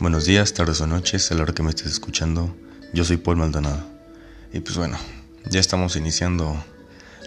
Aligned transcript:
Buenos 0.00 0.26
días, 0.26 0.54
tardes 0.54 0.80
o 0.80 0.86
noches, 0.86 1.28
a 1.32 1.34
la 1.34 1.42
hora 1.42 1.52
que 1.52 1.64
me 1.64 1.70
estés 1.70 1.90
escuchando. 1.90 2.54
Yo 2.92 3.04
soy 3.04 3.16
Paul 3.16 3.38
Maldonado. 3.38 3.84
Y 4.52 4.60
pues 4.60 4.76
bueno, 4.76 4.96
ya 5.50 5.58
estamos 5.58 5.96
iniciando 5.96 6.56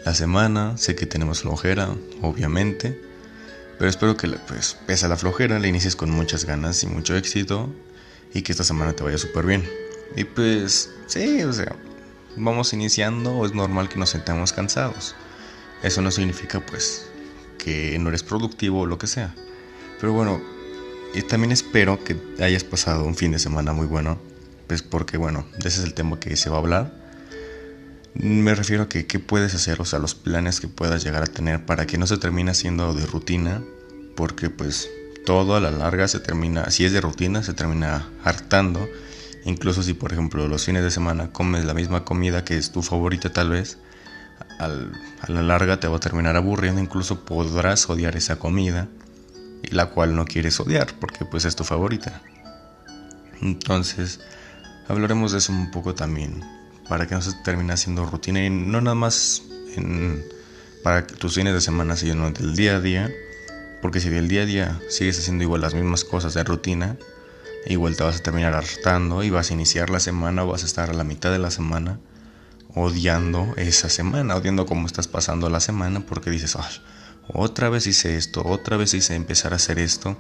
la 0.06 0.16
semana. 0.16 0.78
Sé 0.78 0.96
que 0.96 1.06
tenemos 1.06 1.42
flojera, 1.42 1.90
obviamente. 2.22 2.98
Pero 3.78 3.90
espero 3.90 4.16
que, 4.16 4.30
pues, 4.48 4.78
pese 4.88 5.06
a 5.06 5.10
la 5.10 5.18
flojera, 5.18 5.60
la 5.60 5.68
inicies 5.68 5.98
con 5.98 6.12
muchas 6.12 6.46
ganas 6.46 6.82
y 6.84 6.88
mucho 6.88 7.14
éxito. 7.18 7.70
Y 8.34 8.42
que 8.42 8.54
esta 8.54 8.64
semana 8.64 8.94
te 8.94 9.04
vaya 9.04 9.18
súper 9.18 9.46
bien. 9.46 9.70
Y 10.16 10.24
pues, 10.24 10.90
sí, 11.08 11.44
o 11.44 11.52
sea, 11.52 11.76
vamos 12.38 12.72
iniciando. 12.72 13.46
Es 13.46 13.54
normal 13.54 13.90
que 13.90 14.00
nos 14.00 14.12
sentamos 14.12 14.54
cansados. 14.54 15.14
Eso 15.84 16.02
no 16.02 16.10
significa, 16.10 16.62
pues, 16.62 17.06
que 17.58 18.00
no 18.00 18.08
eres 18.08 18.24
productivo 18.24 18.80
o 18.80 18.86
lo 18.86 18.98
que 18.98 19.08
sea. 19.08 19.36
Pero 20.00 20.14
bueno, 20.14 20.42
y 21.14 21.22
también 21.24 21.52
espero 21.52 22.04
que 22.04 22.18
hayas 22.42 22.64
pasado 22.64 23.04
un 23.04 23.16
fin 23.16 23.32
de 23.32 23.40
semana 23.40 23.74
muy 23.74 23.86
bueno, 23.86 24.20
pues 24.68 24.82
porque 24.82 25.18
bueno, 25.18 25.46
ese 25.60 25.68
es 25.68 25.84
el 25.84 25.94
tema 25.94 26.20
que 26.20 26.36
se 26.38 26.50
va 26.50 26.58
a 26.58 26.60
hablar. 26.60 26.94
Me 28.14 28.56
refiero 28.56 28.84
a 28.84 28.90
que 28.90 29.08
qué 29.08 29.20
puedes 29.20 29.54
hacer, 29.54 29.82
o 29.82 29.86
sea, 29.86 30.00
los 30.00 30.16
planes 30.16 30.60
que 30.60 30.68
puedas 30.68 31.04
llegar 31.04 31.24
a 31.24 31.28
tener 31.28 31.66
para 31.66 31.86
que 31.86 31.98
no 31.98 32.08
se 32.08 32.18
termine 32.18 32.54
siendo 32.54 32.94
de 32.94 33.06
rutina, 33.06 33.62
porque 34.16 34.50
pues 34.50 34.90
todo 35.26 35.56
a 35.56 35.60
la 35.60 35.72
larga 35.72 36.08
se 36.08 36.20
termina, 36.20 36.70
si 36.72 36.86
es 36.86 36.94
de 36.94 37.02
rutina, 37.02 37.44
se 37.44 37.54
termina 37.54 38.10
hartando. 38.24 38.88
Incluso 39.44 39.84
si 39.84 39.94
por 39.94 40.14
ejemplo 40.14 40.48
los 40.48 40.66
fines 40.66 40.84
de 40.84 40.92
semana 40.92 41.32
comes 41.32 41.66
la 41.66 41.74
misma 41.74 42.06
comida 42.06 42.46
que 42.46 42.58
es 42.58 42.72
tu 42.72 42.84
favorita 42.84 43.34
tal 43.34 43.50
vez, 43.50 43.80
a 44.60 44.70
la 45.28 45.42
larga 45.42 45.80
te 45.80 45.88
va 45.88 45.98
a 45.98 46.00
terminar 46.00 46.36
aburriendo, 46.36 46.80
incluso 46.80 47.26
podrás 47.26 47.90
odiar 47.90 48.16
esa 48.16 48.38
comida 48.38 48.88
la 49.70 49.88
cual 49.88 50.16
no 50.16 50.26
quieres 50.26 50.60
odiar 50.60 50.94
porque 51.00 51.26
pues 51.26 51.46
es 51.46 51.56
tu 51.56 51.64
favorita. 51.64 52.22
Entonces, 53.42 54.20
hablaremos 54.88 55.32
de 55.32 55.40
eso 55.40 55.52
un 55.52 55.72
poco 55.72 55.96
también, 55.96 56.44
para 56.88 57.08
que 57.08 57.16
no 57.16 57.22
se 57.22 57.34
termine 57.44 57.74
haciendo 57.74 58.06
rutina 58.06 58.44
y 58.44 58.50
no 58.50 58.82
nada 58.82 58.96
más 58.96 59.44
en, 59.76 60.24
para 60.84 61.08
tus 61.08 61.36
fines 61.36 61.54
de 61.54 61.62
semana, 61.62 61.96
sino 61.96 62.32
del 62.32 62.56
día 62.56 62.76
a 62.76 62.80
día, 62.82 63.12
porque 63.82 64.00
si 64.00 64.10
del 64.10 64.28
día 64.28 64.44
a 64.44 64.46
día 64.46 64.82
sigues 64.90 65.20
haciendo 65.20 65.44
igual 65.44 65.62
las 65.62 65.74
mismas 65.74 66.04
cosas 66.04 66.34
de 66.34 66.44
rutina, 66.44 66.98
igual 67.66 67.96
te 67.96 68.04
vas 68.04 68.18
a 68.18 68.24
terminar 68.24 68.54
hartando 68.54 69.24
y 69.24 69.30
vas 69.30 69.50
a 69.50 69.54
iniciar 69.54 69.90
la 69.90 70.00
semana 70.00 70.44
o 70.44 70.48
vas 70.48 70.64
a 70.64 70.66
estar 70.66 70.90
a 70.90 70.94
la 70.94 71.04
mitad 71.04 71.32
de 71.32 71.40
la 71.40 71.52
semana 71.52 72.00
odiando 72.74 73.54
esa 73.58 73.90
semana, 73.90 74.36
odiando 74.36 74.66
cómo 74.66 74.88
estás 74.88 75.08
pasando 75.08 75.50
la 75.50 75.60
semana 75.60 76.02
porque 76.02 76.30
dices, 76.30 76.56
otra 77.34 77.70
vez 77.70 77.88
hice 77.88 78.18
esto, 78.18 78.44
otra 78.46 78.78
vez 78.78 78.94
hice 78.94 79.16
empezar 79.16 79.54
a 79.54 79.58
hacer 79.58 79.80
esto, 79.80 80.18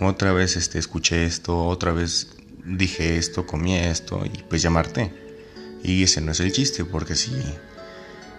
otra 0.00 0.32
vez 0.32 0.56
este, 0.56 0.78
escuché 0.78 1.24
esto, 1.24 1.64
otra 1.66 1.92
vez 1.92 2.28
dije 2.64 3.16
esto, 3.16 3.46
comí 3.46 3.76
esto 3.76 4.22
y 4.24 4.42
pues 4.48 4.62
llamarte. 4.62 5.12
Y 5.82 6.02
ese 6.02 6.20
no 6.20 6.32
es 6.32 6.40
el 6.40 6.52
chiste, 6.52 6.84
porque 6.84 7.14
si, 7.14 7.32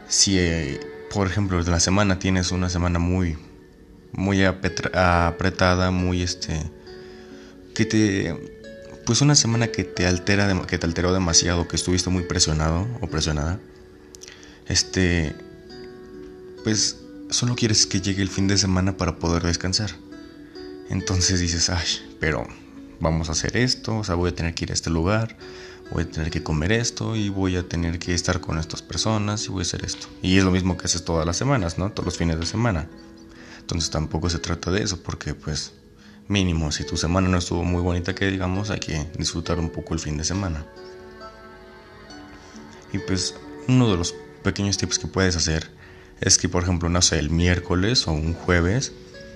si 0.07 0.37
eh, 0.37 0.79
por 1.13 1.27
ejemplo, 1.27 1.61
la 1.61 1.79
semana 1.79 2.19
tienes 2.19 2.51
una 2.51 2.69
semana 2.69 2.99
muy, 2.99 3.37
muy 4.11 4.43
apretada, 4.43 5.91
muy 5.91 6.21
este, 6.21 6.59
que 7.73 7.85
te, 7.85 8.35
pues 9.05 9.21
una 9.21 9.35
semana 9.35 9.67
que 9.67 9.83
te 9.83 10.05
altera, 10.05 10.65
que 10.67 10.77
te 10.77 10.85
alteró 10.85 11.13
demasiado, 11.13 11.67
que 11.67 11.77
estuviste 11.77 12.09
muy 12.09 12.23
presionado 12.23 12.87
o 13.01 13.07
presionada, 13.07 13.59
este, 14.67 15.33
pues 16.63 16.97
solo 17.29 17.55
quieres 17.55 17.85
que 17.85 18.01
llegue 18.01 18.21
el 18.21 18.29
fin 18.29 18.47
de 18.47 18.57
semana 18.57 18.97
para 18.97 19.17
poder 19.17 19.43
descansar. 19.43 19.91
Entonces 20.89 21.39
dices, 21.39 21.69
ay, 21.69 21.87
pero 22.19 22.47
vamos 22.99 23.29
a 23.29 23.33
hacer 23.33 23.57
esto, 23.57 23.97
o 23.97 24.03
sea, 24.03 24.15
voy 24.15 24.29
a 24.29 24.35
tener 24.35 24.53
que 24.53 24.65
ir 24.65 24.71
a 24.71 24.73
este 24.73 24.89
lugar, 24.89 25.37
voy 25.91 26.03
a 26.03 26.09
tener 26.09 26.31
que 26.31 26.43
comer 26.43 26.71
esto 26.71 27.15
y 27.15 27.29
voy 27.29 27.57
a 27.57 27.67
tener 27.67 27.99
que 27.99 28.13
estar 28.13 28.39
con 28.39 28.57
estas 28.57 28.81
personas 28.81 29.45
y 29.45 29.49
voy 29.49 29.59
a 29.59 29.61
hacer 29.63 29.85
esto. 29.85 30.07
Y 30.21 30.37
es 30.37 30.43
lo 30.43 30.51
mismo 30.51 30.77
que 30.77 30.85
haces 30.85 31.03
todas 31.03 31.25
las 31.25 31.37
semanas, 31.37 31.77
¿no? 31.77 31.91
Todos 31.91 32.05
los 32.05 32.17
fines 32.17 32.39
de 32.39 32.45
semana. 32.45 32.89
Entonces 33.59 33.89
tampoco 33.89 34.29
se 34.29 34.39
trata 34.39 34.71
de 34.71 34.83
eso, 34.83 35.01
porque 35.03 35.33
pues 35.33 35.73
mínimo, 36.27 36.71
si 36.71 36.85
tu 36.85 36.97
semana 36.97 37.27
no 37.27 37.37
estuvo 37.37 37.63
muy 37.63 37.81
bonita, 37.81 38.15
que 38.15 38.27
digamos, 38.27 38.69
hay 38.69 38.79
que 38.79 39.09
disfrutar 39.17 39.59
un 39.59 39.69
poco 39.69 39.93
el 39.93 39.99
fin 39.99 40.17
de 40.17 40.23
semana. 40.23 40.65
Y 42.93 42.99
pues 42.99 43.35
uno 43.67 43.91
de 43.91 43.97
los 43.97 44.15
pequeños 44.43 44.77
tips 44.77 44.99
que 44.99 45.07
puedes 45.07 45.35
hacer 45.35 45.76
es 46.21 46.37
que, 46.37 46.49
por 46.49 46.63
ejemplo, 46.63 46.89
no 46.89 47.01
sé, 47.01 47.19
el 47.19 47.29
miércoles 47.29 48.07
o 48.07 48.11
un 48.11 48.33
jueves 48.33 48.91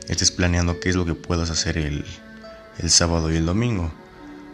estés 0.07 0.31
planeando 0.31 0.79
qué 0.79 0.89
es 0.89 0.95
lo 0.95 1.05
que 1.05 1.13
puedas 1.13 1.49
hacer 1.49 1.77
el, 1.77 2.05
el 2.79 2.89
sábado 2.89 3.31
y 3.31 3.37
el 3.37 3.45
domingo. 3.45 3.91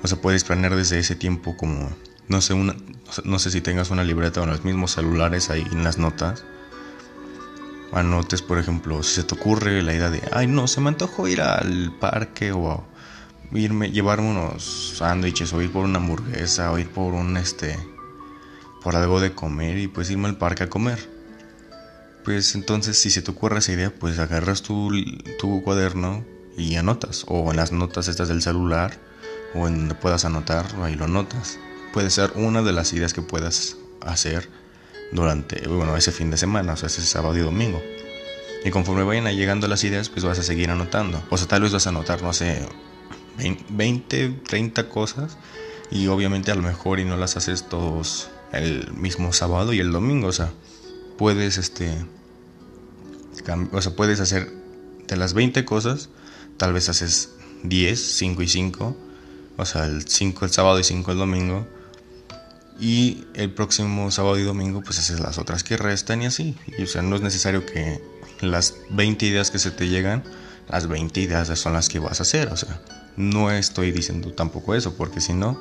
O 0.04 0.08
sea, 0.08 0.20
puedes 0.20 0.44
planear 0.44 0.76
desde 0.76 1.00
ese 1.00 1.16
tiempo 1.16 1.56
como, 1.56 1.90
no 2.28 2.42
sé, 2.42 2.54
una, 2.54 2.76
no 3.24 3.40
sé 3.40 3.50
si 3.50 3.62
tengas 3.62 3.90
una 3.90 4.04
libreta 4.04 4.42
o 4.42 4.46
los 4.46 4.64
mismos 4.64 4.92
celulares 4.92 5.50
ahí 5.50 5.66
en 5.72 5.84
las 5.84 5.98
notas. 5.98 6.44
Anotes, 7.94 8.42
por 8.42 8.60
ejemplo, 8.60 9.02
si 9.02 9.16
se 9.16 9.24
te 9.24 9.34
ocurre 9.34 9.82
la 9.82 9.94
idea 9.94 10.10
de, 10.10 10.22
ay, 10.34 10.48
no, 10.48 10.68
se 10.68 10.82
me 10.82 10.90
antojó 10.90 11.28
ir 11.30 11.42
al 11.42 11.94
parque 11.98 12.52
o 12.52 12.84
irme, 13.54 13.92
llevarme 13.92 14.30
unos 14.30 14.98
sándwiches 14.98 15.54
o 15.54 15.62
ir 15.62 15.72
por 15.72 15.86
una 15.86 16.00
hamburguesa 16.00 16.72
o 16.74 16.78
ir 16.78 16.90
por 16.90 17.14
un, 17.14 17.38
este, 17.38 17.80
por 18.84 18.98
algo 18.98 19.22
de 19.22 19.34
comer 19.34 19.78
y 19.78 19.88
pues 19.88 20.12
irme 20.12 20.28
al 20.28 20.38
parque 20.38 20.64
a 20.64 20.70
comer 20.70 21.17
pues 22.28 22.56
entonces 22.56 22.98
si 22.98 23.10
se 23.10 23.22
te 23.22 23.32
ocurre 23.32 23.60
esa 23.60 23.72
idea, 23.72 23.90
pues 23.90 24.20
agarras 24.20 24.62
tu, 24.62 24.92
tu 25.40 25.64
cuaderno 25.64 26.26
y 26.58 26.76
anotas, 26.76 27.24
o 27.26 27.52
en 27.52 27.56
las 27.56 27.72
notas 27.72 28.10
estas 28.10 28.28
del 28.28 28.42
celular, 28.42 29.00
o 29.56 29.66
en 29.66 29.78
donde 29.78 29.96
puedas 29.96 30.26
anotar, 30.26 30.66
ahí 30.82 30.96
lo 30.96 31.06
anotas. 31.06 31.58
Puede 31.94 32.10
ser 32.10 32.34
una 32.36 32.62
de 32.64 32.74
las 32.74 32.92
ideas 32.92 33.14
que 33.14 33.22
puedas 33.22 33.78
hacer 34.02 34.50
durante, 35.14 35.70
bueno, 35.70 35.96
ese 35.96 36.12
fin 36.12 36.30
de 36.30 36.36
semana, 36.36 36.74
o 36.74 36.76
sea, 36.76 36.88
ese 36.88 37.02
sábado 37.04 37.38
y 37.38 37.40
domingo. 37.40 37.82
Y 38.66 38.72
conforme 38.72 39.04
vayan 39.04 39.34
llegando 39.34 39.70
las 39.70 39.86
ideas, 39.86 40.10
pues 40.10 40.26
vas 40.26 40.38
a 40.38 40.44
seguir 40.44 40.70
anotando. 40.70 41.24
O 41.30 41.38
sea, 41.38 41.48
tal 41.48 41.62
vez 41.62 41.72
vas 41.72 41.88
a 41.88 41.92
anotar, 41.92 42.24
no 42.24 42.34
sé, 42.34 42.60
20, 43.70 44.42
30 44.46 44.90
cosas. 44.90 45.38
Y 45.92 46.08
obviamente 46.08 46.52
a 46.52 46.56
lo 46.56 46.62
mejor 46.62 47.00
y 47.00 47.06
no 47.06 47.16
las 47.16 47.38
haces 47.38 47.70
todos 47.70 48.28
el 48.52 48.92
mismo 48.92 49.32
sábado 49.32 49.72
y 49.72 49.80
el 49.80 49.94
domingo. 49.94 50.28
O 50.28 50.34
sea, 50.34 50.52
puedes 51.18 51.58
este 51.58 51.96
o 53.72 53.82
sea, 53.82 53.96
puedes 53.96 54.20
hacer 54.20 54.52
de 55.08 55.18
las 55.18 55.34
20 55.34 55.66
cosas, 55.66 56.10
tal 56.58 56.74
vez 56.74 56.90
haces 56.90 57.30
10, 57.64 58.00
5 58.00 58.42
y 58.42 58.48
5, 58.48 58.98
o 59.58 59.66
sea, 59.66 59.86
el 59.86 60.08
5 60.08 60.46
el 60.46 60.52
sábado 60.52 60.80
y 60.80 60.84
5 60.84 61.12
el 61.12 61.18
domingo. 61.18 61.68
Y 62.80 63.26
el 63.34 63.52
próximo 63.52 64.12
sábado 64.12 64.38
y 64.38 64.44
domingo 64.44 64.84
pues 64.84 65.00
haces 65.00 65.20
las 65.20 65.40
otras 65.40 65.64
que 65.64 65.78
restan 65.78 66.22
y 66.22 66.28
así. 66.28 66.56
Y, 66.78 66.84
o 66.84 66.88
sea, 66.88 67.02
no 67.02 67.16
es 67.16 67.24
necesario 67.24 67.66
que 67.66 68.00
las 68.42 68.76
20 68.92 69.26
ideas 69.26 69.50
que 69.50 69.58
se 69.58 69.72
te 69.72 69.88
llegan, 69.88 70.24
las 70.70 70.88
20 70.88 71.20
ideas 71.20 71.48
son 71.60 71.74
las 71.74 71.90
que 71.90 71.98
vas 71.98 72.20
a 72.20 72.24
hacer. 72.24 72.50
O 72.50 72.58
sea, 72.58 72.80
no 73.16 73.50
estoy 73.50 73.92
diciendo 73.92 74.32
tampoco 74.32 74.76
eso, 74.76 74.96
porque 74.96 75.22
si 75.22 75.34
no, 75.34 75.60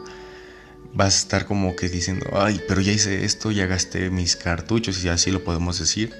vas 0.92 1.14
a 1.14 1.18
estar 1.18 1.46
como 1.46 1.74
que 1.74 1.88
diciendo, 1.88 2.26
ay, 2.34 2.60
pero 2.68 2.82
ya 2.82 2.92
hice 2.92 3.24
esto, 3.24 3.50
ya 3.50 3.64
gasté 3.64 4.10
mis 4.10 4.36
cartuchos 4.36 5.02
y 5.02 5.08
así 5.08 5.30
lo 5.30 5.42
podemos 5.42 5.78
decir 5.78 6.14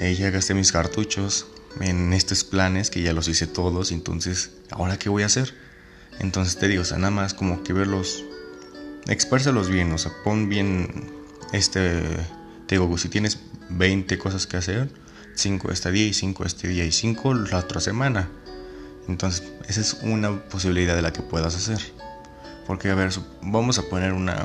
eh, 0.00 0.14
ya 0.14 0.30
gasté 0.30 0.54
mis 0.54 0.72
cartuchos 0.72 1.46
en 1.80 2.12
estos 2.12 2.42
planes 2.42 2.90
que 2.90 3.02
ya 3.02 3.12
los 3.12 3.28
hice 3.28 3.46
todos, 3.46 3.92
entonces, 3.92 4.50
¿ahora 4.70 4.98
qué 4.98 5.08
voy 5.08 5.22
a 5.22 5.26
hacer? 5.26 5.54
Entonces 6.18 6.56
te 6.56 6.66
digo, 6.66 6.82
o 6.82 6.84
sea, 6.84 6.98
nada 6.98 7.12
más 7.12 7.34
como 7.34 7.62
que 7.62 7.72
verlos, 7.72 8.24
expérsalos 9.06 9.70
bien, 9.70 9.92
o 9.92 9.98
sea, 9.98 10.12
pon 10.24 10.48
bien 10.48 11.12
este, 11.52 12.02
te 12.66 12.74
digo, 12.74 12.96
si 12.98 13.08
tienes 13.08 13.38
20 13.68 14.18
cosas 14.18 14.46
que 14.46 14.56
hacer, 14.56 14.88
5 15.34 15.70
este 15.70 15.90
día 15.90 16.06
y 16.06 16.12
5 16.12 16.44
este 16.44 16.68
día 16.68 16.84
y 16.84 16.92
5 16.92 17.34
la 17.34 17.58
otra 17.58 17.80
semana. 17.80 18.28
Entonces, 19.08 19.44
esa 19.68 19.80
es 19.80 19.98
una 20.02 20.42
posibilidad 20.48 20.94
de 20.94 21.02
la 21.02 21.12
que 21.12 21.22
puedas 21.22 21.54
hacer. 21.56 21.80
Porque, 22.66 22.90
a 22.90 22.94
ver, 22.94 23.10
vamos 23.42 23.78
a 23.78 23.82
poner 23.82 24.12
una, 24.12 24.44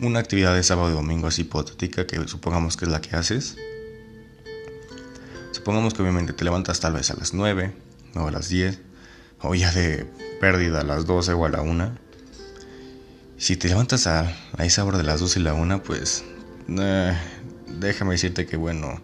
una 0.00 0.18
actividad 0.18 0.54
de 0.54 0.62
sábado 0.62 0.90
y 0.90 0.92
domingo 0.92 1.28
así 1.28 1.42
hipotética 1.42 2.06
que 2.06 2.26
supongamos 2.26 2.76
que 2.76 2.86
es 2.86 2.90
la 2.90 3.00
que 3.00 3.14
haces. 3.14 3.56
Supongamos 5.62 5.94
que 5.94 6.02
obviamente 6.02 6.32
te 6.32 6.42
levantas 6.42 6.80
tal 6.80 6.94
vez 6.94 7.12
a 7.12 7.14
las 7.14 7.34
9 7.34 7.72
o 8.16 8.26
a 8.26 8.32
las 8.32 8.48
10 8.48 8.80
o 9.42 9.54
ya 9.54 9.70
de 9.70 10.04
pérdida 10.40 10.80
a 10.80 10.82
las 10.82 11.06
12 11.06 11.34
o 11.34 11.44
a 11.44 11.48
la 11.50 11.62
1. 11.62 11.92
Si 13.38 13.56
te 13.56 13.68
levantas 13.68 14.08
a, 14.08 14.36
esa 14.58 14.84
hora 14.84 14.98
de 14.98 15.04
las 15.04 15.20
12 15.20 15.38
y 15.38 15.42
la 15.44 15.54
1, 15.54 15.84
pues 15.84 16.24
eh, 16.68 17.16
déjame 17.78 18.14
decirte 18.14 18.44
que 18.44 18.56
bueno, 18.56 19.00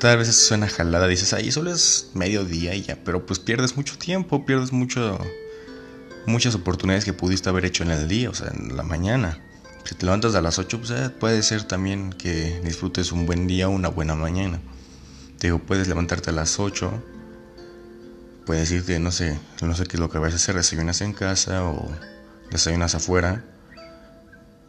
tal 0.00 0.18
vez 0.18 0.28
eso 0.28 0.44
suena 0.44 0.66
jalada, 0.66 1.06
dices, 1.06 1.32
ahí 1.34 1.52
solo 1.52 1.70
es 1.70 2.10
mediodía 2.14 2.74
y 2.74 2.82
ya, 2.82 2.98
pero 3.04 3.24
pues 3.24 3.38
pierdes 3.38 3.76
mucho 3.76 3.96
tiempo, 3.98 4.44
pierdes 4.44 4.72
mucho, 4.72 5.20
muchas 6.26 6.56
oportunidades 6.56 7.04
que 7.04 7.12
pudiste 7.12 7.48
haber 7.48 7.64
hecho 7.64 7.84
en 7.84 7.92
el 7.92 8.08
día, 8.08 8.28
o 8.28 8.34
sea, 8.34 8.48
en 8.48 8.76
la 8.76 8.82
mañana. 8.82 9.38
Si 9.84 9.94
te 9.94 10.04
levantas 10.04 10.34
a 10.34 10.42
las 10.42 10.58
8, 10.58 10.78
pues 10.78 10.90
eh, 10.90 11.10
puede 11.10 11.44
ser 11.44 11.62
también 11.62 12.12
que 12.12 12.60
disfrutes 12.64 13.12
un 13.12 13.24
buen 13.24 13.46
día 13.46 13.68
una 13.68 13.86
buena 13.86 14.16
mañana 14.16 14.58
digo, 15.48 15.58
puedes 15.58 15.88
levantarte 15.88 16.30
a 16.30 16.32
las 16.32 16.58
8 16.58 17.02
puedes 18.44 18.70
irte, 18.70 18.98
no 18.98 19.12
sé, 19.12 19.38
no 19.62 19.74
sé 19.74 19.84
qué 19.84 19.96
es 19.96 20.00
lo 20.00 20.10
que 20.10 20.18
vas 20.18 20.32
a 20.32 20.36
hacer, 20.36 20.54
desayunas 20.54 21.00
en 21.00 21.12
casa 21.12 21.64
o 21.64 21.90
desayunas 22.50 22.94
afuera. 22.94 23.44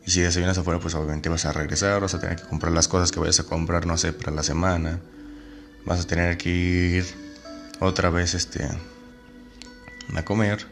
Y 0.06 0.12
si 0.12 0.22
desayunas 0.22 0.58
afuera, 0.58 0.80
pues 0.80 0.96
obviamente 0.96 1.30
vas 1.30 1.46
a 1.46 1.54
regresar, 1.54 2.02
vas 2.02 2.14
a 2.14 2.20
tener 2.20 2.36
que 2.36 2.44
comprar 2.44 2.74
las 2.74 2.88
cosas 2.88 3.12
que 3.12 3.20
vayas 3.20 3.40
a 3.40 3.46
comprar, 3.46 3.86
no 3.86 3.98
sé, 3.98 4.14
para 4.14 4.32
la 4.32 4.44
semana. 4.44 5.00
Vas 5.86 6.02
a 6.02 6.08
tener 6.08 6.38
que 6.38 6.50
ir 6.50 7.06
otra 7.80 8.10
vez 8.10 8.34
este, 8.34 8.68
a 10.14 10.26
comer 10.26 10.66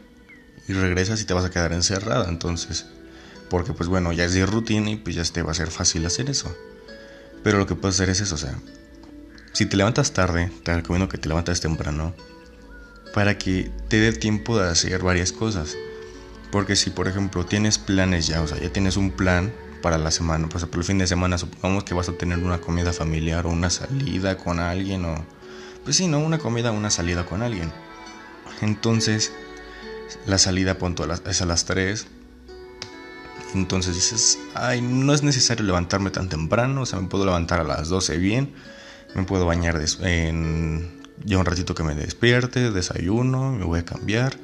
y 0.68 0.74
regresas 0.74 1.20
y 1.20 1.24
te 1.24 1.34
vas 1.34 1.44
a 1.44 1.50
quedar 1.50 1.72
encerrada. 1.72 2.28
Entonces, 2.28 2.86
porque 3.48 3.72
pues 3.72 3.88
bueno, 3.88 4.12
ya 4.12 4.24
es 4.24 4.34
de 4.34 4.44
rutina 4.44 4.90
y 4.90 4.96
pues 4.96 5.16
ya 5.16 5.24
te 5.24 5.42
va 5.42 5.52
a 5.52 5.54
ser 5.54 5.70
fácil 5.70 6.04
hacer 6.04 6.28
eso. 6.28 6.54
Pero 7.42 7.58
lo 7.58 7.66
que 7.66 7.74
puedes 7.74 7.96
hacer 7.96 8.10
es 8.10 8.20
eso, 8.20 8.34
o 8.34 8.38
sea, 8.38 8.54
si 9.52 9.66
te 9.66 9.76
levantas 9.76 10.12
tarde, 10.12 10.50
te 10.62 10.74
recomiendo 10.74 11.08
que 11.08 11.18
te 11.18 11.28
levantes 11.28 11.60
temprano 11.60 12.14
para 13.14 13.36
que 13.36 13.70
te 13.88 14.00
dé 14.00 14.12
tiempo 14.12 14.58
de 14.58 14.68
hacer 14.68 15.02
varias 15.02 15.32
cosas. 15.32 15.76
Porque 16.50 16.76
si 16.76 16.90
por 16.90 17.08
ejemplo 17.08 17.46
tienes 17.46 17.78
planes 17.78 18.26
ya, 18.26 18.42
o 18.42 18.46
sea, 18.46 18.58
ya 18.58 18.70
tienes 18.70 18.96
un 18.96 19.10
plan 19.10 19.52
para 19.82 19.98
la 19.98 20.10
semana, 20.10 20.48
pues 20.48 20.64
por 20.66 20.78
el 20.78 20.84
fin 20.84 20.98
de 20.98 21.06
semana 21.06 21.38
supongamos 21.38 21.84
que 21.84 21.94
vas 21.94 22.08
a 22.08 22.12
tener 22.12 22.38
una 22.38 22.60
comida 22.60 22.92
familiar 22.92 23.46
o 23.46 23.50
una 23.50 23.70
salida 23.70 24.36
con 24.36 24.60
alguien 24.60 25.04
o 25.04 25.24
pues 25.84 25.96
sí, 25.96 26.06
no, 26.06 26.20
una 26.20 26.38
comida 26.38 26.70
una 26.70 26.90
salida 26.90 27.26
con 27.26 27.42
alguien. 27.42 27.72
Entonces, 28.60 29.32
la 30.26 30.38
salida 30.38 30.78
punto 30.78 31.06
es 31.26 31.42
a 31.42 31.46
las 31.46 31.64
3. 31.64 32.06
Entonces 33.54 33.94
dices, 33.94 34.38
ay, 34.54 34.80
no 34.80 35.12
es 35.12 35.22
necesario 35.22 35.64
levantarme 35.64 36.10
tan 36.10 36.28
temprano, 36.28 36.82
o 36.82 36.86
sea, 36.86 37.00
me 37.00 37.08
puedo 37.08 37.26
levantar 37.26 37.60
a 37.60 37.64
las 37.64 37.88
12 37.88 38.16
bien, 38.16 38.54
me 39.14 39.24
puedo 39.24 39.46
bañar 39.46 39.80
en 40.00 41.00
ya 41.24 41.38
un 41.38 41.44
ratito 41.44 41.74
que 41.74 41.82
me 41.82 41.94
despierte, 41.94 42.70
desayuno, 42.70 43.52
me 43.52 43.64
voy 43.64 43.80
a 43.80 43.84
cambiar 43.84 44.36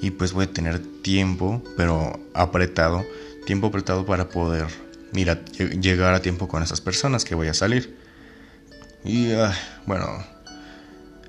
y 0.00 0.10
pues 0.10 0.32
voy 0.32 0.44
a 0.44 0.52
tener 0.52 0.78
tiempo, 1.02 1.62
pero 1.76 2.20
apretado, 2.34 3.04
tiempo 3.46 3.68
apretado 3.68 4.04
para 4.04 4.28
poder 4.28 4.66
mira, 5.12 5.44
llegar 5.44 6.14
a 6.14 6.22
tiempo 6.22 6.48
con 6.48 6.62
esas 6.62 6.80
personas 6.80 7.24
que 7.24 7.34
voy 7.34 7.48
a 7.48 7.54
salir. 7.54 7.96
Y 9.04 9.32
bueno, 9.86 10.06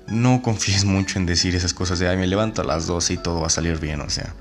no 0.08 0.42
confíes 0.42 0.84
mucho 0.84 1.18
en 1.18 1.26
decir 1.26 1.54
esas 1.54 1.74
cosas 1.74 1.98
de, 1.98 2.08
ay, 2.08 2.16
me 2.16 2.26
levanto 2.26 2.62
a 2.62 2.64
las 2.64 2.86
12 2.86 3.14
y 3.14 3.16
todo 3.18 3.40
va 3.40 3.46
a 3.46 3.50
salir 3.50 3.78
bien, 3.78 4.00
o 4.00 4.10
sea. 4.10 4.34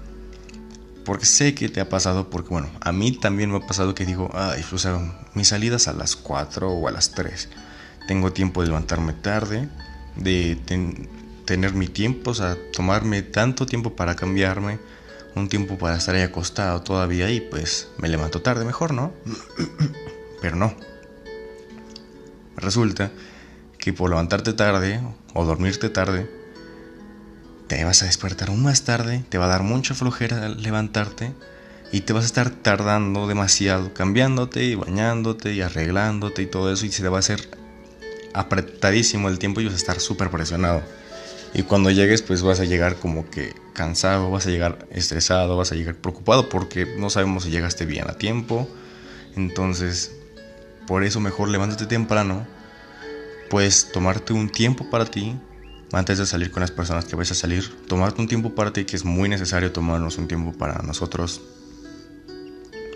Porque 1.05 1.25
sé 1.25 1.55
que 1.55 1.69
te 1.69 1.79
ha 1.79 1.89
pasado, 1.89 2.29
porque 2.29 2.49
bueno, 2.49 2.69
a 2.81 2.91
mí 2.91 3.13
también 3.13 3.51
me 3.51 3.57
ha 3.57 3.67
pasado 3.67 3.95
que 3.95 4.05
digo, 4.05 4.29
ay, 4.33 4.63
o 4.71 4.77
sea, 4.77 4.99
mis 5.33 5.47
salidas 5.47 5.87
a 5.87 5.93
las 5.93 6.15
4 6.15 6.69
o 6.69 6.87
a 6.87 6.91
las 6.91 7.11
3. 7.11 7.49
Tengo 8.09 8.33
tiempo 8.33 8.61
de 8.63 8.69
levantarme 8.69 9.13
tarde, 9.13 9.69
de 10.15 10.57
tener 11.45 11.75
mi 11.75 11.87
tiempo, 11.87 12.31
o 12.31 12.33
sea, 12.33 12.57
tomarme 12.73 13.21
tanto 13.21 13.67
tiempo 13.67 13.95
para 13.95 14.15
cambiarme, 14.15 14.79
un 15.35 15.47
tiempo 15.47 15.77
para 15.77 15.97
estar 15.97 16.15
ahí 16.15 16.23
acostado 16.23 16.81
todavía 16.81 17.29
y 17.29 17.39
pues 17.39 17.87
me 17.99 18.09
levanto 18.09 18.41
tarde 18.41 18.65
mejor, 18.65 18.95
¿no? 18.95 19.13
Pero 20.41 20.55
no. 20.55 20.73
Resulta 22.57 23.11
que 23.77 23.93
por 23.93 24.09
levantarte 24.09 24.53
tarde 24.53 24.99
o 25.35 25.45
dormirte 25.45 25.91
tarde, 25.91 26.27
te 27.67 27.83
vas 27.83 28.01
a 28.01 28.07
despertar 28.07 28.49
aún 28.49 28.63
más 28.63 28.85
tarde, 28.85 29.23
te 29.29 29.37
va 29.37 29.45
a 29.45 29.49
dar 29.49 29.61
mucha 29.61 29.93
flojera 29.93 30.49
levantarte 30.49 31.35
y 31.91 32.01
te 32.01 32.13
vas 32.13 32.23
a 32.23 32.25
estar 32.25 32.49
tardando 32.49 33.27
demasiado 33.27 33.93
cambiando,te 33.93 34.63
y 34.63 34.73
bañándote 34.73 35.53
y 35.53 35.61
arreglándote 35.61 36.41
y 36.41 36.47
todo 36.47 36.73
eso 36.73 36.87
y 36.87 36.91
se 36.91 37.03
te 37.03 37.09
va 37.09 37.17
a 37.17 37.19
hacer 37.19 37.58
apretadísimo 38.33 39.29
el 39.29 39.39
tiempo 39.39 39.61
y 39.61 39.65
vas 39.65 39.73
a 39.73 39.77
estar 39.77 39.99
súper 39.99 40.29
presionado. 40.29 40.81
Y 41.53 41.63
cuando 41.63 41.89
llegues 41.89 42.21
pues 42.21 42.41
vas 42.41 42.59
a 42.59 42.65
llegar 42.65 42.97
como 42.97 43.29
que 43.29 43.53
cansado, 43.73 44.29
vas 44.29 44.45
a 44.45 44.49
llegar 44.49 44.87
estresado, 44.91 45.57
vas 45.57 45.71
a 45.71 45.75
llegar 45.75 45.95
preocupado 45.95 46.49
porque 46.49 46.85
no 46.85 47.09
sabemos 47.09 47.43
si 47.43 47.49
llegaste 47.49 47.85
bien 47.85 48.09
a 48.09 48.13
tiempo. 48.13 48.67
Entonces, 49.35 50.11
por 50.87 51.03
eso 51.03 51.19
mejor 51.19 51.49
levántate 51.49 51.85
temprano 51.85 52.45
puedes 53.49 53.91
tomarte 53.91 54.33
un 54.33 54.49
tiempo 54.49 54.89
para 54.89 55.05
ti 55.05 55.35
antes 55.91 56.19
de 56.19 56.25
salir 56.25 56.51
con 56.51 56.61
las 56.61 56.71
personas 56.71 57.05
que 57.05 57.15
vais 57.15 57.31
a 57.31 57.35
salir. 57.35 57.67
Tomarte 57.87 58.21
un 58.21 58.27
tiempo 58.27 58.53
para 58.53 58.71
ti, 58.71 58.85
que 58.85 58.95
es 58.95 59.03
muy 59.03 59.27
necesario 59.27 59.71
tomarnos 59.71 60.17
un 60.17 60.27
tiempo 60.27 60.53
para 60.53 60.81
nosotros 60.83 61.41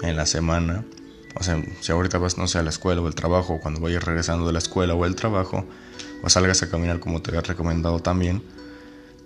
en 0.02 0.16
la 0.16 0.26
semana. 0.26 0.86
O 1.36 1.44
sea, 1.44 1.62
si 1.82 1.92
ahorita 1.92 2.18
vas, 2.18 2.38
no 2.38 2.48
sé, 2.48 2.60
a 2.60 2.64
la 2.64 2.70
escuela 2.70 3.02
o 3.02 3.08
el 3.08 3.16
trabajo, 3.16 3.60
cuando 3.60 3.82
vayas 3.82 4.04
regresando 4.04 4.46
de 4.46 4.54
la 4.54 4.60
escuela 4.60 4.94
o 4.94 5.06
el 5.06 5.16
trabajo, 5.16 5.66
o 6.22 6.30
salgas 6.30 6.62
a 6.64 6.70
caminar 6.70 7.00
como 7.00 7.22
te 7.22 7.32
había 7.32 7.42
recomendado 7.42 8.00
también, 8.00 8.44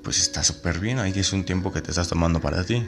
pues 0.03 0.19
está 0.19 0.43
súper 0.43 0.79
bien. 0.79 0.99
Ahí 0.99 1.13
es 1.15 1.33
un 1.33 1.43
tiempo 1.43 1.71
que 1.71 1.81
te 1.81 1.91
estás 1.91 2.07
tomando 2.07 2.39
para 2.39 2.63
ti. 2.63 2.87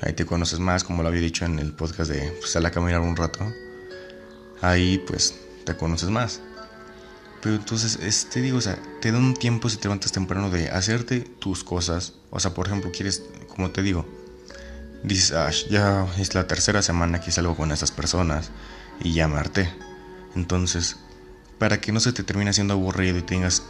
Ahí 0.00 0.14
te 0.14 0.26
conoces 0.26 0.58
más, 0.58 0.84
como 0.84 1.02
lo 1.02 1.08
había 1.08 1.20
dicho 1.20 1.44
en 1.44 1.58
el 1.58 1.72
podcast 1.72 2.10
de 2.10 2.32
pues, 2.40 2.50
salir 2.50 2.66
a 2.66 2.70
caminar 2.70 3.00
un 3.00 3.14
rato. 3.14 3.40
Ahí 4.60 4.98
pues 5.06 5.34
te 5.64 5.76
conoces 5.76 6.08
más. 6.08 6.40
Pero 7.42 7.56
entonces, 7.56 8.28
te 8.30 8.40
digo, 8.40 8.58
o 8.58 8.60
sea, 8.60 8.78
te 9.00 9.10
da 9.10 9.18
un 9.18 9.34
tiempo 9.34 9.68
si 9.68 9.76
te 9.76 9.84
levantas 9.84 10.12
temprano 10.12 10.48
de 10.48 10.70
hacerte 10.70 11.20
tus 11.20 11.64
cosas. 11.64 12.14
O 12.30 12.38
sea, 12.38 12.54
por 12.54 12.68
ejemplo, 12.68 12.90
quieres, 12.92 13.22
como 13.48 13.70
te 13.70 13.82
digo, 13.82 14.06
dices, 15.02 15.32
ah, 15.32 15.50
ya 15.70 16.06
es 16.18 16.34
la 16.34 16.46
tercera 16.46 16.82
semana 16.82 17.20
que 17.20 17.30
salgo 17.30 17.56
con 17.56 17.72
esas 17.72 17.90
personas 17.90 18.50
y 19.00 19.12
ya 19.14 19.28
me 19.28 19.40
Entonces, 20.34 20.96
para 21.58 21.80
que 21.80 21.92
no 21.92 22.00
se 22.00 22.12
te 22.12 22.22
termine 22.22 22.50
haciendo 22.50 22.74
aburrido 22.74 23.18
y 23.18 23.22
tengas, 23.22 23.62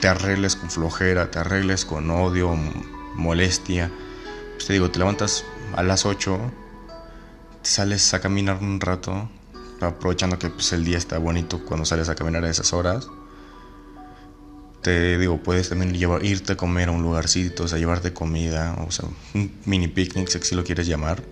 te 0.00 0.08
arregles 0.08 0.56
con 0.56 0.70
flojera, 0.70 1.30
te 1.30 1.38
arregles 1.38 1.84
con 1.84 2.10
odio, 2.10 2.54
molestia, 3.14 3.90
pues 4.54 4.66
te 4.66 4.72
digo, 4.72 4.90
te 4.90 4.98
levantas 4.98 5.44
a 5.74 5.82
las 5.82 6.06
8, 6.06 6.38
te 7.62 7.68
sales 7.68 8.12
a 8.14 8.20
caminar 8.20 8.58
un 8.60 8.80
rato, 8.80 9.28
aprovechando 9.80 10.38
que 10.38 10.50
pues, 10.50 10.72
el 10.72 10.84
día 10.84 10.98
está 10.98 11.18
bonito 11.18 11.64
cuando 11.64 11.84
sales 11.84 12.08
a 12.08 12.14
caminar 12.14 12.44
a 12.44 12.50
esas 12.50 12.72
horas. 12.72 13.08
Te 14.84 15.18
digo, 15.18 15.42
puedes 15.42 15.70
también 15.70 15.94
llevar, 15.94 16.22
irte 16.24 16.52
a 16.52 16.56
comer 16.56 16.90
a 16.90 16.92
un 16.92 17.02
lugarcito, 17.02 17.64
o 17.64 17.68
sea, 17.68 17.78
llevarte 17.78 18.12
comida, 18.12 18.76
o 18.86 18.90
sea, 18.90 19.08
un 19.32 19.50
mini 19.64 19.88
picnic, 19.88 20.28
si 20.28 20.36
así 20.36 20.54
lo 20.54 20.62
quieres 20.62 20.86
llamar. 20.86 21.22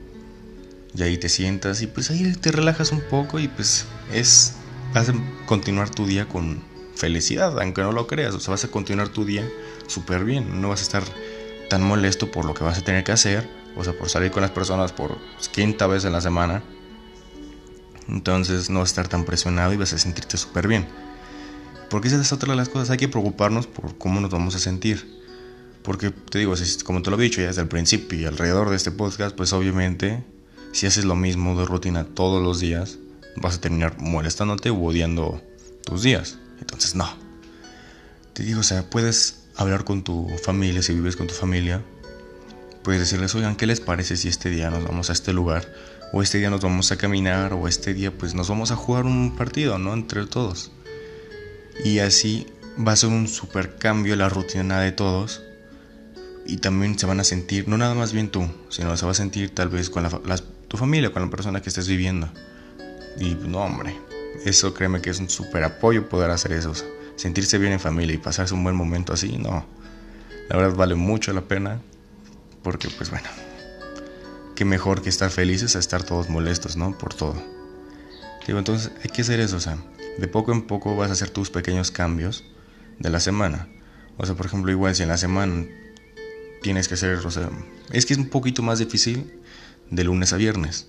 Y 0.95 1.03
ahí 1.03 1.19
te 1.19 1.29
sientas 1.29 1.83
y 1.83 1.87
pues 1.87 2.11
ahí 2.11 2.33
te 2.33 2.51
relajas 2.51 2.93
un 2.93 3.03
poco 3.03 3.39
y 3.39 3.49
pues 3.49 3.85
es, 4.11 4.55
vas 4.95 5.11
a 5.11 5.15
continuar 5.45 5.91
tu 5.91 6.07
día 6.07 6.27
con 6.27 6.63
felicidad, 6.97 7.61
aunque 7.61 7.83
no 7.83 7.93
lo 7.93 8.07
creas, 8.07 8.35
o 8.35 8.41
sea, 8.41 8.53
vas 8.53 8.65
a 8.65 8.69
continuar 8.69 9.11
tu 9.11 9.27
día 9.27 9.47
súper 9.87 10.25
bien, 10.25 10.63
no 10.63 10.71
vas 10.71 10.81
a 10.81 10.85
estar 10.85 11.05
tan 11.69 11.83
molesto 11.83 12.31
por 12.31 12.47
lo 12.47 12.55
que 12.55 12.65
vas 12.65 12.79
a 12.79 12.83
tener 12.83 13.05
que 13.05 13.13
hacer, 13.13 13.47
o 13.77 13.85
sea, 13.85 13.93
por 13.93 14.09
salir 14.09 14.31
con 14.31 14.41
las 14.41 14.51
personas 14.51 14.93
por 14.93 15.19
quinta 15.53 15.87
vez 15.87 16.07
en 16.07 16.13
la 16.13 16.23
semana, 16.23 16.63
entonces 18.09 18.71
no 18.71 18.81
vas 18.81 18.89
a 18.89 18.93
estar 18.93 19.09
tan 19.09 19.25
presionado 19.25 19.75
y 19.75 19.77
vas 19.77 19.93
a 19.93 19.99
sentirte 19.99 20.39
súper 20.39 20.69
bien. 20.69 21.12
Porque 21.93 22.09
esa 22.09 22.19
es 22.19 22.49
las 22.49 22.71
cosas, 22.71 22.89
hay 22.89 22.97
que 22.97 23.07
preocuparnos 23.07 23.67
por 23.67 23.99
cómo 23.99 24.19
nos 24.23 24.31
vamos 24.31 24.55
a 24.55 24.59
sentir. 24.59 25.21
Porque 25.83 26.11
te 26.11 26.39
digo, 26.39 26.55
como 26.85 27.03
te 27.03 27.11
lo 27.11 27.21
he 27.21 27.23
dicho 27.23 27.43
ya 27.43 27.49
desde 27.49 27.61
el 27.61 27.69
principio 27.69 28.19
y 28.19 28.25
alrededor 28.25 28.71
de 28.71 28.77
este 28.77 28.91
podcast, 28.91 29.37
pues 29.37 29.53
obviamente 29.53 30.25
si 30.73 30.87
haces 30.87 31.05
lo 31.05 31.17
mismo 31.17 31.55
de 31.61 31.67
rutina 31.67 32.05
todos 32.05 32.43
los 32.43 32.61
días, 32.61 32.97
vas 33.37 33.57
a 33.57 33.61
terminar 33.61 34.01
molestándote 34.01 34.71
o 34.71 34.83
odiando 34.83 35.43
tus 35.85 36.03
días. 36.03 36.39
Entonces 36.61 36.95
no. 36.95 37.15
Te 38.33 38.43
digo, 38.43 38.61
o 38.61 38.63
sea, 38.65 38.89
puedes 38.89 39.45
hablar 39.55 39.85
con 39.85 40.03
tu 40.03 40.31
familia, 40.43 40.81
si 40.81 40.95
vives 40.95 41.17
con 41.17 41.27
tu 41.27 41.35
familia, 41.35 41.83
puedes 42.83 43.03
decirles, 43.03 43.35
oigan, 43.35 43.55
¿qué 43.55 43.67
les 43.67 43.81
parece 43.81 44.17
si 44.17 44.29
este 44.29 44.49
día 44.49 44.71
nos 44.71 44.83
vamos 44.83 45.11
a 45.11 45.13
este 45.13 45.35
lugar? 45.35 45.69
o 46.15 46.23
este 46.23 46.37
día 46.39 46.51
nos 46.51 46.61
vamos 46.61 46.93
a 46.93 46.97
caminar, 46.97 47.55
o 47.55 47.67
este 47.67 47.95
día 47.95 48.17
pues 48.17 48.35
nos 48.35 48.49
vamos 48.49 48.71
a 48.71 48.77
jugar 48.77 49.07
un 49.07 49.35
partido, 49.35 49.79
¿no? 49.79 49.95
Entre 49.95 50.27
todos. 50.27 50.71
Y 51.85 51.99
así 52.01 52.47
va 52.87 52.93
a 52.93 52.97
ser 52.97 53.11
un 53.11 53.29
super 53.29 53.77
cambio 53.77 54.17
la 54.17 54.29
rutina 54.29 54.81
de 54.81 54.93
todos. 54.93 55.43
Y 56.47 56.57
también 56.57 56.99
se 56.99 57.07
van 57.07 57.21
a 57.21 57.25
sentir, 57.25 57.69
no 57.69 57.79
nada 57.79 57.95
más 57.95 58.13
bien 58.13 58.29
tú, 58.29 58.49
sino 58.69 58.97
se 58.97 59.05
va 59.05 59.13
a 59.13 59.15
sentir 59.15 59.55
tal 59.55 59.69
vez 59.69 59.91
con 59.91 60.03
la, 60.03 60.11
tu 60.69 60.77
familia, 60.77 61.13
con 61.13 61.23
la 61.23 61.31
persona 61.31 61.63
que 61.63 61.69
estés 61.69 61.87
viviendo. 61.87 62.29
Y 63.19 63.35
no, 63.35 63.59
hombre, 63.59 63.97
eso 64.45 64.75
créeme 64.75 65.01
que 65.01 65.11
es 65.11 65.21
un 65.21 65.29
super 65.29 65.63
apoyo 65.63 66.09
poder 66.09 66.31
hacer 66.31 66.53
eso. 66.53 66.73
sentirse 67.17 67.59
bien 67.59 67.73
en 67.73 67.81
familia 67.81 68.15
y 68.15 68.19
pasarse 68.19 68.55
un 68.55 68.65
buen 68.65 68.75
momento 68.75 69.13
así, 69.13 69.39
no. 69.39 69.65
La 70.49 70.57
verdad 70.57 70.75
vale 70.75 70.95
mucho 70.97 71.33
la 71.33 71.43
pena. 71.43 71.81
Porque 72.63 72.89
pues 72.97 73.11
bueno, 73.11 73.29
qué 74.55 74.65
mejor 74.65 75.03
que 75.03 75.09
estar 75.09 75.31
felices 75.31 75.75
a 75.77 75.79
estar 75.79 76.05
todos 76.05 76.29
molestos, 76.29 76.77
¿no? 76.77 76.97
Por 76.97 77.15
todo. 77.15 77.35
Digo, 78.47 78.59
entonces 78.59 78.93
hay 79.03 79.11
que 79.11 79.23
hacer 79.23 79.41
eso, 79.41 79.57
o 79.57 79.61
sea, 79.61 79.79
de 80.19 80.29
poco 80.29 80.53
en 80.53 80.63
poco 80.63 80.97
vas 80.97 81.11
a 81.11 81.13
hacer 81.13 81.31
tus 81.31 81.51
pequeños 81.51 81.91
cambios 81.91 82.45
de 82.99 83.11
la 83.11 83.21
semana. 83.21 83.69
O 84.17 84.27
sea, 84.27 84.35
por 84.35 84.47
ejemplo, 84.47 84.71
igual 84.71 84.95
si 84.95 85.03
en 85.03 85.09
la 85.09 85.17
semana 85.17 85.67
tienes 86.63 86.89
que 86.89 86.95
hacer, 86.95 87.17
o 87.17 87.31
sea, 87.31 87.51
es 87.91 88.07
que 88.07 88.13
es 88.15 88.19
un 88.19 88.29
poquito 88.29 88.63
más 88.63 88.79
difícil 88.79 89.33
de 89.91 90.05
lunes 90.05 90.33
a 90.33 90.37
viernes. 90.37 90.89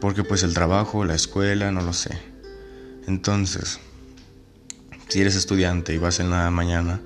Porque 0.00 0.24
pues 0.24 0.42
el 0.42 0.54
trabajo, 0.54 1.04
la 1.04 1.14
escuela, 1.14 1.70
no 1.70 1.82
lo 1.82 1.92
sé. 1.92 2.18
Entonces, 3.06 3.78
si 5.08 5.20
eres 5.20 5.36
estudiante 5.36 5.94
y 5.94 5.98
vas 5.98 6.20
en 6.20 6.30
la 6.30 6.50
mañana, 6.50 7.00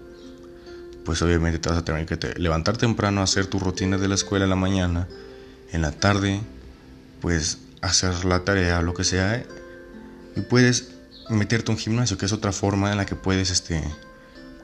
pues 1.05 1.23
obviamente 1.23 1.59
te 1.59 1.69
vas 1.69 1.79
a 1.79 1.85
tener 1.85 2.07
que 2.07 2.35
levantar 2.39 2.77
temprano, 2.77 3.23
hacer 3.23 3.47
tu 3.47 3.59
rutina 3.59 3.99
de 3.99 4.09
la 4.09 4.15
escuela 4.15 4.45
en 4.45 4.51
la 4.51 4.57
mañana, 4.57 5.09
en 5.73 5.83
la 5.83 5.93
tarde, 5.93 6.41
pues 7.21 7.59
hacer 7.81 8.25
la 8.25 8.45
tarea, 8.45 8.83
lo 8.83 8.95
que 8.95 9.05
sea, 9.05 9.45
y 10.37 10.41
puedes 10.43 11.00
meterte 11.31 11.71
a 11.71 11.75
un 11.75 11.79
gimnasio, 11.79 12.19
que 12.19 12.27
es 12.27 12.33
otra 12.33 12.53
forma 12.53 12.91
en 12.91 12.99
la 12.99 13.07
que 13.07 13.17
puedes 13.17 13.51
este, 13.51 13.83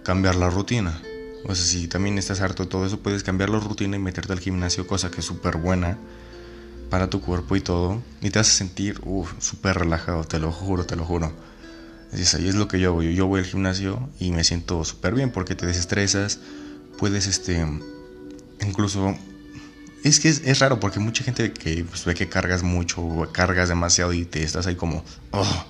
cambiar 0.02 0.34
la 0.34 0.50
rutina. 0.50 1.00
O 1.44 1.54
sea, 1.54 1.64
si 1.64 1.88
también 1.88 2.18
estás 2.18 2.40
harto 2.40 2.64
de 2.64 2.68
todo 2.68 2.86
eso, 2.86 3.00
puedes 3.00 3.22
cambiar 3.22 3.50
la 3.50 3.60
rutina 3.60 3.96
y 3.96 4.00
meterte 4.00 4.32
al 4.32 4.40
gimnasio, 4.40 4.86
cosa 4.86 5.10
que 5.10 5.20
es 5.20 5.26
súper 5.26 5.56
buena 5.56 5.96
para 6.90 7.08
tu 7.08 7.20
cuerpo 7.20 7.56
y 7.56 7.60
todo. 7.60 8.02
Y 8.20 8.30
te 8.30 8.38
hace 8.38 8.52
sentir 8.52 9.00
súper 9.38 9.78
relajado, 9.78 10.24
te 10.24 10.38
lo 10.38 10.52
juro, 10.52 10.84
te 10.84 10.96
lo 10.96 11.04
juro. 11.04 11.32
Es 12.12 12.34
ahí 12.34 12.48
es 12.48 12.54
lo 12.54 12.68
que 12.68 12.80
yo 12.80 12.90
hago. 12.90 13.02
Yo 13.02 13.26
voy 13.26 13.40
al 13.40 13.46
gimnasio 13.46 14.08
y 14.18 14.30
me 14.32 14.44
siento 14.44 14.84
súper 14.84 15.14
bien 15.14 15.30
porque 15.30 15.54
te 15.54 15.66
desestresas. 15.66 16.38
Puedes, 16.98 17.26
este, 17.26 17.66
incluso... 18.60 19.16
Es 20.04 20.20
que 20.20 20.28
es, 20.28 20.58
raro 20.60 20.78
porque 20.78 21.00
mucha 21.00 21.24
gente 21.24 21.52
que 21.52 21.84
pues, 21.84 22.04
ve 22.04 22.14
que 22.14 22.28
cargas 22.28 22.62
mucho 22.62 23.28
cargas 23.32 23.68
demasiado 23.68 24.12
y 24.12 24.24
te 24.24 24.42
estás 24.42 24.66
ahí 24.66 24.76
como... 24.76 25.04
Oh, 25.32 25.66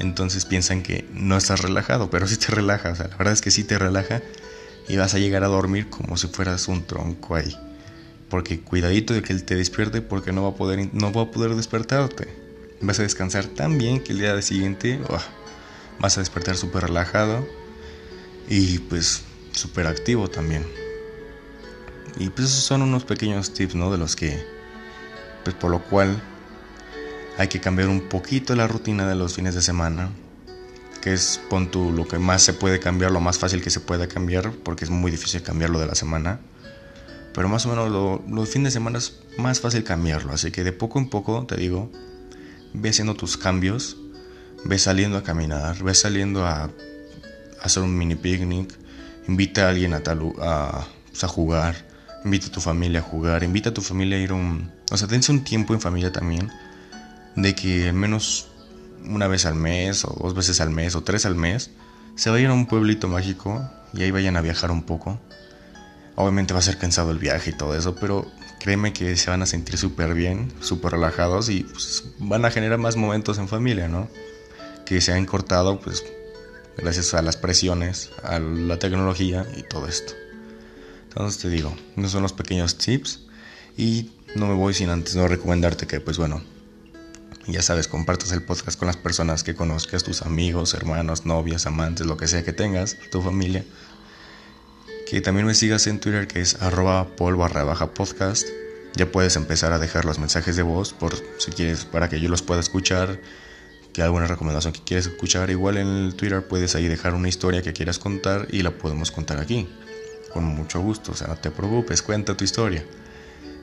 entonces 0.00 0.44
piensan 0.46 0.82
que 0.82 1.06
no 1.12 1.36
estás 1.36 1.60
relajado, 1.60 2.10
pero 2.10 2.26
sí 2.26 2.36
te 2.36 2.48
relaja. 2.48 2.90
O 2.90 2.96
sea, 2.96 3.08
la 3.08 3.16
verdad 3.16 3.34
es 3.34 3.42
que 3.42 3.50
sí 3.50 3.64
te 3.64 3.78
relaja 3.78 4.22
y 4.88 4.96
vas 4.96 5.14
a 5.14 5.18
llegar 5.18 5.44
a 5.44 5.48
dormir 5.48 5.88
como 5.88 6.16
si 6.16 6.26
fueras 6.26 6.66
un 6.68 6.84
tronco 6.84 7.36
ahí. 7.36 7.56
Porque 8.28 8.60
cuidadito 8.60 9.14
de 9.14 9.22
que 9.22 9.32
él 9.32 9.44
te 9.44 9.56
despierte 9.56 10.02
porque 10.02 10.32
no 10.32 10.42
va 10.42 10.50
a 10.50 10.54
poder, 10.54 10.88
no 10.92 11.12
va 11.12 11.22
a 11.22 11.30
poder 11.30 11.54
despertarte. 11.54 12.28
Vas 12.80 12.98
a 12.98 13.02
descansar 13.02 13.44
tan 13.44 13.78
bien 13.78 14.02
que 14.02 14.12
el 14.12 14.18
día 14.18 14.40
siguiente... 14.42 14.98
Vas 16.00 16.16
a 16.16 16.20
despertar 16.20 16.56
súper 16.56 16.84
relajado 16.84 17.46
y 18.48 18.78
pues 18.78 19.22
súper 19.52 19.86
activo 19.86 20.30
también. 20.30 20.64
Y 22.18 22.30
pues 22.30 22.48
esos 22.48 22.64
son 22.64 22.80
unos 22.80 23.04
pequeños 23.04 23.52
tips, 23.52 23.74
¿no? 23.74 23.92
De 23.92 23.98
los 23.98 24.16
que, 24.16 24.42
pues 25.44 25.54
por 25.56 25.70
lo 25.70 25.82
cual 25.82 26.22
hay 27.40 27.48
que 27.48 27.58
cambiar 27.58 27.88
un 27.88 28.02
poquito 28.02 28.54
la 28.54 28.66
rutina 28.66 29.08
de 29.08 29.14
los 29.14 29.34
fines 29.34 29.54
de 29.54 29.62
semana, 29.62 30.10
que 31.00 31.14
es 31.14 31.40
pon 31.48 31.70
lo 31.96 32.06
que 32.06 32.18
más 32.18 32.42
se 32.42 32.52
puede 32.52 32.80
cambiar, 32.80 33.12
lo 33.12 33.20
más 33.20 33.38
fácil 33.38 33.62
que 33.62 33.70
se 33.70 33.80
pueda 33.80 34.08
cambiar, 34.08 34.52
porque 34.52 34.84
es 34.84 34.90
muy 34.90 35.10
difícil 35.10 35.42
cambiarlo 35.42 35.80
de 35.80 35.86
la 35.86 35.94
semana. 35.94 36.40
Pero 37.32 37.48
más 37.48 37.64
o 37.64 37.70
menos 37.70 37.90
los 38.28 38.48
fines 38.50 38.74
de 38.74 38.78
semana 38.78 38.98
es 38.98 39.20
más 39.38 39.58
fácil 39.60 39.84
cambiarlo, 39.84 40.34
así 40.34 40.50
que 40.50 40.64
de 40.64 40.72
poco 40.72 40.98
en 40.98 41.08
poco, 41.08 41.46
te 41.46 41.56
digo, 41.56 41.90
ve 42.74 42.90
haciendo 42.90 43.14
tus 43.14 43.38
cambios 43.38 43.96
ves 44.64 44.82
saliendo 44.82 45.16
a 45.16 45.22
caminar, 45.22 45.82
ves 45.82 46.00
saliendo 46.00 46.46
a, 46.46 46.70
hacer 47.62 47.82
un 47.82 47.96
mini 47.96 48.16
picnic, 48.16 48.70
invita 49.28 49.64
a 49.64 49.70
alguien 49.70 49.94
a, 49.94 50.02
a, 50.42 50.86
pues, 51.08 51.24
a, 51.24 51.28
jugar, 51.28 51.74
invita 52.22 52.48
a 52.48 52.50
tu 52.50 52.60
familia 52.60 53.00
a 53.00 53.02
jugar, 53.02 53.44
invita 53.44 53.70
a 53.70 53.74
tu 53.74 53.80
familia 53.80 54.18
a 54.18 54.20
ir 54.20 54.32
a 54.32 54.34
un... 54.34 54.70
O 54.90 54.96
sea, 54.98 55.06
dense 55.06 55.32
un 55.32 55.42
tiempo 55.42 55.72
en 55.72 55.80
familia 55.80 56.12
también, 56.12 56.50
de 57.36 57.54
que 57.54 57.88
al 57.88 57.94
menos 57.94 58.48
una 59.04 59.28
vez 59.28 59.46
al 59.46 59.54
mes, 59.54 60.04
o 60.04 60.16
dos 60.20 60.34
veces 60.34 60.60
al 60.60 60.70
mes, 60.70 60.94
o 60.94 61.02
tres 61.02 61.26
al 61.26 61.34
mes, 61.34 61.70
se 62.16 62.30
vayan 62.30 62.50
a 62.50 62.54
un 62.54 62.66
pueblito 62.66 63.08
mágico 63.08 63.62
y 63.92 64.02
ahí 64.02 64.10
vayan 64.10 64.36
a 64.36 64.40
viajar 64.40 64.70
un 64.70 64.82
poco. 64.82 65.18
Obviamente 66.16 66.52
va 66.52 66.60
a 66.60 66.62
ser 66.62 66.76
cansado 66.76 67.10
el 67.12 67.18
viaje 67.18 67.50
y 67.50 67.56
todo 67.56 67.76
eso, 67.76 67.94
pero 67.94 68.26
créeme 68.58 68.92
que 68.92 69.16
se 69.16 69.30
van 69.30 69.42
a 69.42 69.46
sentir 69.46 69.78
súper 69.78 70.14
bien, 70.14 70.52
súper 70.60 70.92
relajados 70.92 71.48
y 71.48 71.62
pues, 71.62 72.04
van 72.18 72.44
a 72.44 72.50
generar 72.50 72.78
más 72.78 72.96
momentos 72.96 73.38
en 73.38 73.48
familia, 73.48 73.88
¿no? 73.88 74.08
que 74.90 75.00
se 75.00 75.12
han 75.12 75.24
cortado 75.24 75.78
pues 75.78 76.04
gracias 76.76 77.14
a 77.14 77.22
las 77.22 77.36
presiones, 77.36 78.10
a 78.24 78.40
la 78.40 78.76
tecnología 78.80 79.46
y 79.56 79.62
todo 79.62 79.86
esto. 79.86 80.14
Entonces 81.04 81.40
te 81.40 81.48
digo, 81.48 81.72
esos 81.96 82.10
son 82.10 82.22
los 82.24 82.32
pequeños 82.32 82.76
tips 82.76 83.20
y 83.76 84.10
no 84.34 84.48
me 84.48 84.54
voy 84.54 84.74
sin 84.74 84.90
antes 84.90 85.14
no 85.14 85.28
recomendarte 85.28 85.86
que 85.86 86.00
pues 86.00 86.18
bueno, 86.18 86.42
ya 87.46 87.62
sabes, 87.62 87.88
compartas 87.88 88.32
el 88.32 88.42
podcast 88.42 88.78
con 88.78 88.86
las 88.86 88.96
personas 88.96 89.42
que 89.42 89.54
conozcas, 89.54 90.04
tus 90.04 90.22
amigos, 90.22 90.74
hermanos, 90.74 91.26
novias, 91.26 91.66
amantes, 91.66 92.06
lo 92.06 92.16
que 92.16 92.28
sea 92.28 92.44
que 92.44 92.52
tengas, 92.52 92.96
tu 93.10 93.22
familia. 93.22 93.64
Que 95.08 95.20
también 95.20 95.46
me 95.46 95.54
sigas 95.54 95.86
en 95.86 96.00
Twitter 96.00 96.28
que 96.28 96.40
es 96.40 96.62
arroba 96.62 97.16
pol 97.16 97.36
barra 97.36 97.64
baja 97.64 97.94
podcast. 97.94 98.46
Ya 98.96 99.10
puedes 99.10 99.36
empezar 99.36 99.72
a 99.72 99.78
dejar 99.78 100.04
los 100.04 100.18
mensajes 100.18 100.56
de 100.56 100.62
voz 100.62 100.92
por 100.92 101.14
si 101.38 101.50
quieres 101.52 101.84
para 101.84 102.08
que 102.08 102.20
yo 102.20 102.28
los 102.28 102.42
pueda 102.42 102.60
escuchar 102.60 103.20
que 103.92 104.02
alguna 104.02 104.26
recomendación 104.26 104.72
que 104.72 104.80
quieres 104.82 105.06
escuchar, 105.06 105.50
igual 105.50 105.76
en 105.76 105.86
el 105.88 106.14
Twitter 106.14 106.46
puedes 106.46 106.74
ahí 106.74 106.86
dejar 106.86 107.14
una 107.14 107.28
historia 107.28 107.62
que 107.62 107.72
quieras 107.72 107.98
contar 107.98 108.46
y 108.50 108.62
la 108.62 108.70
podemos 108.70 109.10
contar 109.10 109.40
aquí. 109.40 109.68
Con 110.32 110.44
mucho 110.44 110.80
gusto, 110.80 111.12
o 111.12 111.14
sea, 111.14 111.26
no 111.26 111.36
te 111.36 111.50
preocupes, 111.50 112.02
cuenta 112.02 112.36
tu 112.36 112.44
historia. 112.44 112.84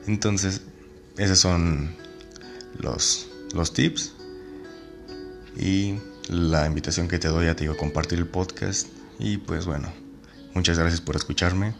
Entonces, 0.06 0.60
esos 1.16 1.38
son 1.38 1.96
los, 2.78 3.27
los 3.54 3.72
tips 3.72 4.12
y 5.56 5.96
la 6.28 6.66
invitación 6.66 7.08
que 7.08 7.18
te 7.18 7.28
doy 7.28 7.48
a 7.48 7.56
ti 7.56 7.66
a 7.66 7.76
compartir 7.76 8.18
el 8.18 8.26
podcast. 8.26 8.88
Y 9.18 9.38
pues 9.38 9.66
bueno, 9.66 9.92
muchas 10.54 10.78
gracias 10.78 11.00
por 11.00 11.16
escucharme 11.16 11.74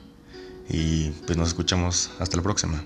y 0.69 1.11
pues 1.27 1.39
nos 1.39 1.49
escuchamos 1.49 2.11
hasta 2.19 2.37
la 2.37 2.43
próxima. 2.43 2.85